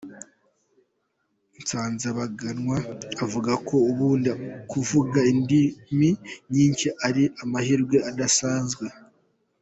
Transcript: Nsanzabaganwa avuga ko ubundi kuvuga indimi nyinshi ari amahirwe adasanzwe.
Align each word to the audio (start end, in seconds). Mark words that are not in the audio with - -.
Nsanzabaganwa 1.61 2.77
avuga 3.23 3.51
ko 3.67 3.75
ubundi 3.91 4.29
kuvuga 4.71 5.19
indimi 5.33 6.09
nyinshi 6.53 6.87
ari 7.07 7.23
amahirwe 7.43 7.97
adasanzwe. 8.09 8.85